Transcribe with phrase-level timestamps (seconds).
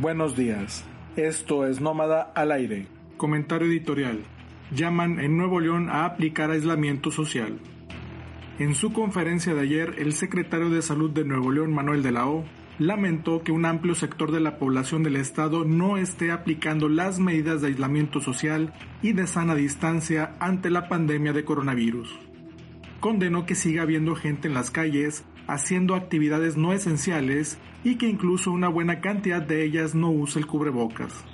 [0.00, 0.82] Buenos días.
[1.16, 2.86] Esto es Nómada al aire.
[3.18, 4.22] Comentario editorial.
[4.74, 7.58] Llaman en Nuevo León a aplicar aislamiento social.
[8.58, 12.26] En su conferencia de ayer, el secretario de Salud de Nuevo León, Manuel de la
[12.28, 12.46] O,
[12.78, 17.60] lamentó que un amplio sector de la población del estado no esté aplicando las medidas
[17.60, 18.72] de aislamiento social
[19.02, 22.18] y de sana distancia ante la pandemia de coronavirus.
[23.00, 28.52] Condenó que siga habiendo gente en las calles haciendo actividades no esenciales y que incluso
[28.52, 31.24] una buena cantidad de ellas no usa el cubrebocas.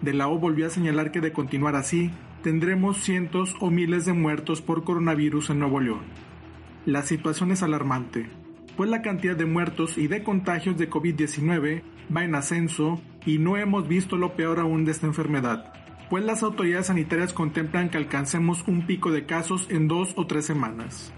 [0.00, 2.10] De la O volvió a señalar que de continuar así,
[2.42, 6.00] tendremos cientos o miles de muertos por coronavirus en Nuevo León.
[6.86, 8.28] La situación es alarmante,
[8.76, 11.82] pues la cantidad de muertos y de contagios de COVID-19
[12.14, 15.72] va en ascenso y no hemos visto lo peor aún de esta enfermedad,
[16.08, 20.46] pues las autoridades sanitarias contemplan que alcancemos un pico de casos en dos o tres
[20.46, 21.12] semanas.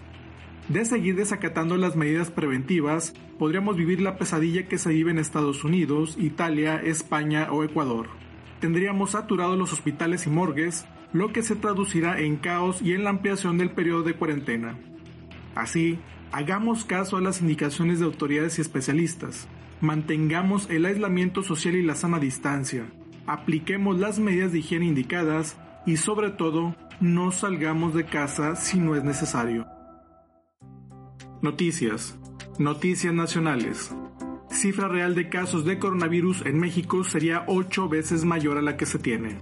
[0.72, 5.64] De seguir desacatando las medidas preventivas, podríamos vivir la pesadilla que se vive en Estados
[5.64, 8.06] Unidos, Italia, España o Ecuador.
[8.58, 13.10] Tendríamos saturados los hospitales y morgues, lo que se traducirá en caos y en la
[13.10, 14.78] ampliación del periodo de cuarentena.
[15.54, 15.98] Así,
[16.30, 19.48] hagamos caso a las indicaciones de autoridades y especialistas,
[19.82, 22.86] mantengamos el aislamiento social y la sana distancia,
[23.26, 28.96] apliquemos las medidas de higiene indicadas y sobre todo, no salgamos de casa si no
[28.96, 29.66] es necesario.
[31.42, 32.16] Noticias.
[32.60, 33.92] Noticias nacionales.
[34.48, 38.86] Cifra real de casos de coronavirus en México sería 8 veces mayor a la que
[38.86, 39.38] se tiene.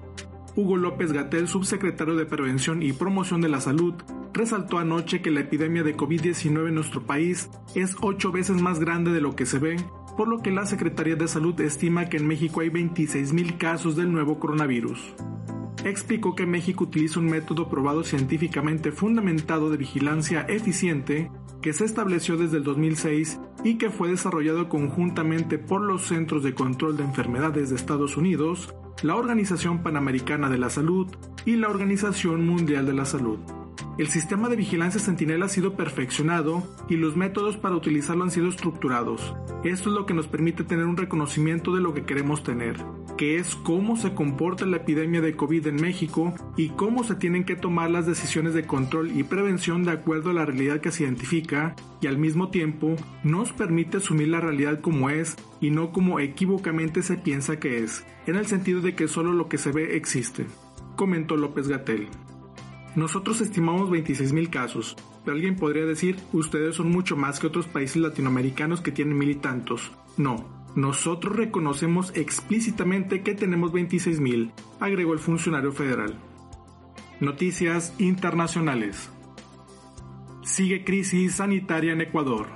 [0.57, 3.92] Hugo López Gatel, subsecretario de Prevención y Promoción de la Salud,
[4.33, 9.12] resaltó anoche que la epidemia de COVID-19 en nuestro país es 8 veces más grande
[9.12, 9.77] de lo que se ve,
[10.17, 14.11] por lo que la Secretaría de Salud estima que en México hay 26.000 casos del
[14.11, 15.12] nuevo coronavirus
[15.85, 21.31] explicó que México utiliza un método probado científicamente fundamentado de vigilancia eficiente
[21.62, 26.55] que se estableció desde el 2006 y que fue desarrollado conjuntamente por los Centros de
[26.55, 31.08] Control de Enfermedades de Estados Unidos, la Organización Panamericana de la Salud
[31.44, 33.39] y la Organización Mundial de la Salud.
[33.98, 38.48] El sistema de vigilancia Sentinel ha sido perfeccionado y los métodos para utilizarlo han sido
[38.48, 39.35] estructurados.
[39.62, 42.79] Esto es lo que nos permite tener un reconocimiento de lo que queremos tener,
[43.20, 47.45] que es cómo se comporta la epidemia de COVID en México y cómo se tienen
[47.45, 51.03] que tomar las decisiones de control y prevención de acuerdo a la realidad que se
[51.03, 56.19] identifica y al mismo tiempo nos permite asumir la realidad como es y no como
[56.19, 59.98] equívocamente se piensa que es, en el sentido de que solo lo que se ve
[59.98, 60.47] existe,
[60.97, 62.09] comentó López Gatel.
[62.97, 67.98] Nosotros estimamos 26.000 casos, pero alguien podría decir, ustedes son mucho más que otros países
[67.98, 69.92] latinoamericanos que tienen mil y tantos.
[70.17, 76.17] No, nosotros reconocemos explícitamente que tenemos 26.000, agregó el funcionario federal.
[77.19, 79.11] Noticias internacionales.
[80.42, 82.47] Sigue crisis sanitaria en Ecuador.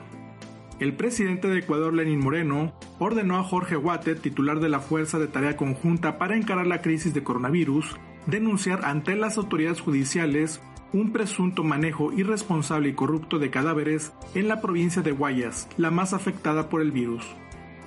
[0.80, 5.28] El presidente de Ecuador, Lenín Moreno, ordenó a Jorge Huate, titular de la Fuerza de
[5.28, 10.60] Tarea Conjunta para encarar la crisis de coronavirus, denunciar ante las autoridades judiciales
[10.92, 16.12] un presunto manejo irresponsable y corrupto de cadáveres en la provincia de Guayas, la más
[16.12, 17.24] afectada por el virus.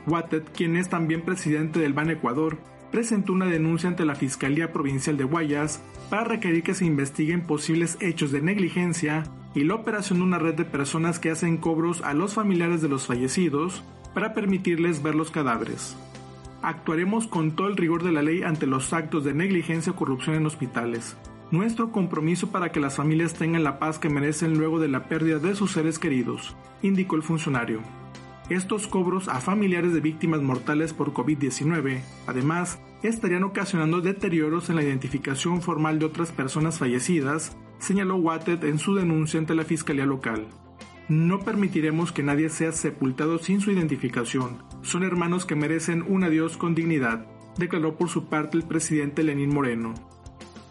[0.07, 2.57] Wattet, quien es también presidente del Ban Ecuador,
[2.91, 7.97] presentó una denuncia ante la Fiscalía Provincial de Guayas para requerir que se investiguen posibles
[7.99, 9.23] hechos de negligencia
[9.53, 12.89] y la operación de una red de personas que hacen cobros a los familiares de
[12.89, 15.95] los fallecidos para permitirles ver los cadáveres
[16.61, 20.35] actuaremos con todo el rigor de la ley ante los actos de negligencia o corrupción
[20.35, 21.15] en hospitales.
[21.49, 25.39] Nuestro compromiso para que las familias tengan la paz que merecen luego de la pérdida
[25.39, 27.79] de sus seres queridos, indicó el funcionario.
[28.49, 34.83] Estos cobros a familiares de víctimas mortales por COVID-19, además, estarían ocasionando deterioros en la
[34.83, 40.47] identificación formal de otras personas fallecidas, señaló Watted en su denuncia ante la Fiscalía Local.
[41.09, 44.63] No permitiremos que nadie sea sepultado sin su identificación.
[44.81, 47.25] Son hermanos que merecen un adiós con dignidad,
[47.57, 49.93] declaró por su parte el presidente Lenín Moreno.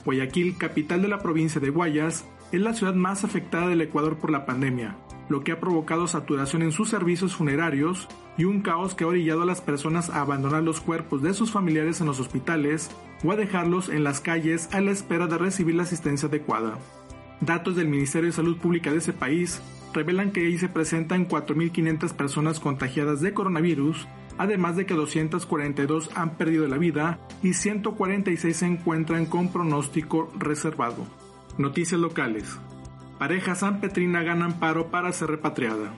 [0.06, 4.30] Guayaquil, capital de la provincia de Guayas, es la ciudad más afectada del Ecuador por
[4.30, 4.96] la pandemia,
[5.28, 9.42] lo que ha provocado saturación en sus servicios funerarios y un caos que ha orillado
[9.42, 12.90] a las personas a abandonar los cuerpos de sus familiares en los hospitales
[13.24, 16.78] o a dejarlos en las calles a la espera de recibir la asistencia adecuada.
[17.40, 19.60] Datos del Ministerio de Salud Pública de ese país
[19.92, 24.06] revelan que ahí se presentan 4.500 personas contagiadas de coronavirus,
[24.38, 31.06] además de que 242 han perdido la vida y 146 se encuentran con pronóstico reservado.
[31.58, 32.58] Noticias locales.
[33.18, 35.94] Pareja San Petrina gana amparo para ser repatriada.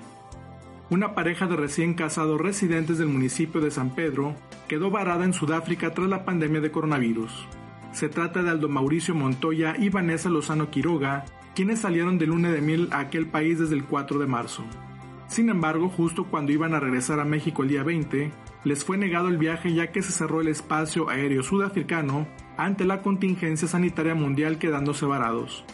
[0.88, 4.36] Una pareja de recién casados residentes del municipio de San Pedro
[4.68, 7.48] quedó varada en Sudáfrica tras la pandemia de coronavirus.
[7.90, 11.24] Se trata de Aldo Mauricio Montoya y Vanessa Lozano Quiroga,
[11.56, 14.62] quienes salieron de luna de miel a aquel país desde el 4 de marzo.
[15.26, 18.30] Sin embargo, justo cuando iban a regresar a México el día 20,
[18.62, 23.02] les fue negado el viaje ya que se cerró el espacio aéreo sudafricano ante la
[23.02, 25.64] contingencia sanitaria mundial quedándose varados.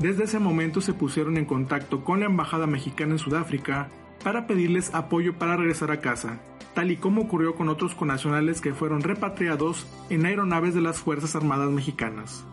[0.00, 3.90] Desde ese momento se pusieron en contacto con la Embajada Mexicana en Sudáfrica
[4.24, 6.40] para pedirles apoyo para regresar a casa,
[6.74, 11.36] tal y como ocurrió con otros conacionales que fueron repatriados en aeronaves de las Fuerzas
[11.36, 12.46] Armadas Mexicanas.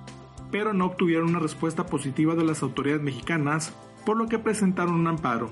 [0.52, 3.74] Pero no obtuvieron una respuesta positiva de las autoridades mexicanas,
[4.06, 5.50] por lo que presentaron un amparo.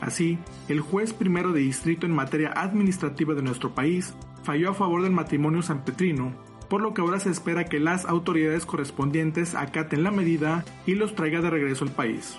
[0.00, 0.38] Así,
[0.68, 4.14] el juez primero de distrito en materia administrativa de nuestro país
[4.44, 6.32] falló a favor del matrimonio sanpetrino,
[6.68, 11.14] por lo que ahora se espera que las autoridades correspondientes acaten la medida y los
[11.14, 12.38] traiga de regreso al país.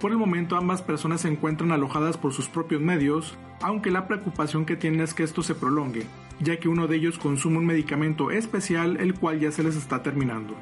[0.00, 4.64] Por el momento ambas personas se encuentran alojadas por sus propios medios, aunque la preocupación
[4.64, 6.06] que tienen es que esto se prolongue,
[6.40, 10.02] ya que uno de ellos consume un medicamento especial el cual ya se les está
[10.02, 10.54] terminando.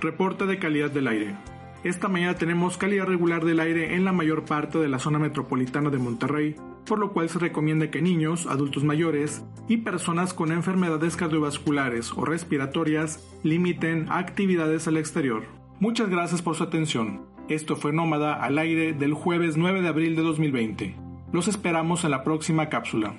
[0.00, 1.34] Reporte de calidad del aire.
[1.82, 5.90] Esta mañana tenemos calidad regular del aire en la mayor parte de la zona metropolitana
[5.90, 6.56] de Monterrey,
[6.86, 12.24] por lo cual se recomienda que niños, adultos mayores y personas con enfermedades cardiovasculares o
[12.24, 15.44] respiratorias limiten actividades al exterior.
[15.78, 17.26] Muchas gracias por su atención.
[17.48, 20.96] Esto fue Nómada al aire del jueves 9 de abril de 2020.
[21.32, 23.14] Los esperamos en la próxima cápsula.